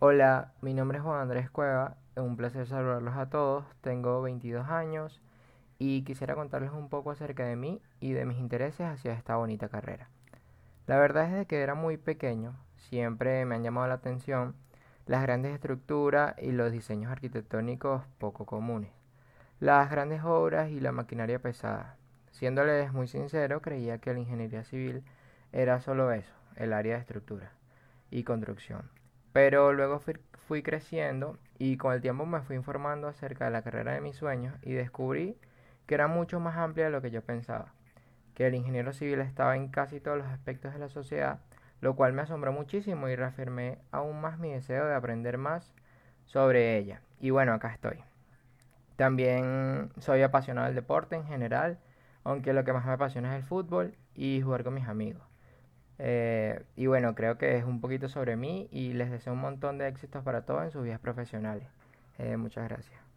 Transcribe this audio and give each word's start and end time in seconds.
Hola, 0.00 0.52
mi 0.60 0.74
nombre 0.74 0.98
es 0.98 1.02
Juan 1.02 1.22
Andrés 1.22 1.50
Cueva, 1.50 1.96
un 2.14 2.36
placer 2.36 2.68
saludarlos 2.68 3.16
a 3.16 3.30
todos, 3.30 3.64
tengo 3.80 4.22
22 4.22 4.68
años 4.68 5.20
y 5.76 6.04
quisiera 6.04 6.36
contarles 6.36 6.70
un 6.70 6.88
poco 6.88 7.10
acerca 7.10 7.44
de 7.44 7.56
mí 7.56 7.82
y 7.98 8.12
de 8.12 8.24
mis 8.24 8.38
intereses 8.38 8.86
hacia 8.86 9.14
esta 9.14 9.34
bonita 9.34 9.68
carrera. 9.68 10.08
La 10.86 10.98
verdad 10.98 11.40
es 11.40 11.48
que 11.48 11.60
era 11.60 11.74
muy 11.74 11.96
pequeño, 11.96 12.54
siempre 12.76 13.44
me 13.44 13.56
han 13.56 13.64
llamado 13.64 13.88
la 13.88 13.94
atención 13.94 14.54
las 15.06 15.20
grandes 15.22 15.52
estructuras 15.52 16.36
y 16.38 16.52
los 16.52 16.70
diseños 16.70 17.10
arquitectónicos 17.10 18.04
poco 18.18 18.46
comunes, 18.46 18.92
las 19.58 19.90
grandes 19.90 20.22
obras 20.22 20.70
y 20.70 20.78
la 20.78 20.92
maquinaria 20.92 21.40
pesada. 21.40 21.96
Siéndoles 22.30 22.92
muy 22.92 23.08
sincero, 23.08 23.62
creía 23.62 23.98
que 23.98 24.12
la 24.12 24.20
ingeniería 24.20 24.62
civil 24.62 25.02
era 25.50 25.80
solo 25.80 26.12
eso, 26.12 26.34
el 26.54 26.72
área 26.72 26.94
de 26.94 27.00
estructura 27.00 27.50
y 28.12 28.22
construcción. 28.22 28.96
Pero 29.40 29.72
luego 29.72 30.00
fui, 30.48 30.64
creciendo 30.64 31.38
y 31.58 31.76
con 31.76 31.92
el 31.92 32.00
tiempo 32.00 32.26
me 32.26 32.42
fui 32.42 32.56
informando 32.56 33.06
acerca 33.06 33.44
de 33.44 33.52
la 33.52 33.62
carrera 33.62 33.92
de 33.92 34.00
mis 34.00 34.16
sueños 34.16 34.56
y 34.62 34.72
descubrí 34.72 35.38
que 35.86 35.94
era 35.94 36.08
mucho 36.08 36.40
más 36.40 36.56
amplia 36.56 36.86
de 36.86 36.90
lo 36.90 37.02
que 37.02 37.12
yo 37.12 37.22
pensaba, 37.22 37.72
que 38.34 38.48
el 38.48 38.56
ingeniero 38.56 38.92
civil 38.92 39.20
estaba 39.20 39.54
en 39.54 39.68
casi 39.68 40.00
todos 40.00 40.18
los 40.18 40.26
aspectos 40.26 40.72
de 40.72 40.80
la 40.80 40.88
sociedad, 40.88 41.38
lo 41.80 41.94
cual 41.94 42.14
me 42.14 42.22
asombró 42.22 42.50
muchísimo 42.50 43.08
y 43.08 43.14
reafirmé 43.14 43.78
aún 43.92 44.20
más 44.20 44.40
mi 44.40 44.50
deseo 44.50 44.86
de 44.86 44.96
aprender 44.96 45.38
más 45.38 45.72
sobre 46.24 46.76
ella. 46.76 47.00
Y 47.20 47.30
bueno, 47.30 47.52
acá 47.52 47.72
estoy. 47.72 48.02
También 48.96 49.92
soy 49.98 50.22
apasionado 50.22 50.66
del 50.66 50.74
deporte 50.74 51.14
en 51.14 51.26
general, 51.26 51.78
aunque 52.24 52.52
lo 52.52 52.64
que 52.64 52.72
más 52.72 52.84
me 52.84 52.92
apasiona 52.94 53.36
es 53.36 53.44
el 53.44 53.48
fútbol 53.48 53.94
y 54.16 54.40
jugar 54.40 54.64
con 54.64 54.74
mis 54.74 54.88
amigos. 54.88 55.22
Eh, 55.98 56.62
y 56.76 56.86
bueno, 56.86 57.14
creo 57.14 57.38
que 57.38 57.56
es 57.56 57.64
un 57.64 57.80
poquito 57.80 58.08
sobre 58.08 58.36
mí 58.36 58.68
y 58.70 58.92
les 58.92 59.10
deseo 59.10 59.32
un 59.32 59.40
montón 59.40 59.78
de 59.78 59.88
éxitos 59.88 60.22
para 60.24 60.42
todos 60.42 60.64
en 60.64 60.70
sus 60.70 60.84
vidas 60.84 61.00
profesionales. 61.00 61.66
Eh, 62.18 62.36
muchas 62.36 62.68
gracias. 62.68 63.07